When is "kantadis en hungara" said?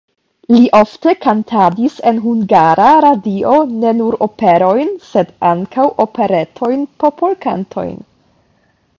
1.23-2.87